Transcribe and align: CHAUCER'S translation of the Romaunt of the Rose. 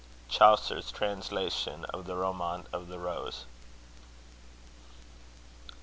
CHAUCER'S 0.29 0.89
translation 0.89 1.85
of 1.93 2.07
the 2.07 2.15
Romaunt 2.15 2.65
of 2.73 2.87
the 2.87 2.97
Rose. 2.97 3.45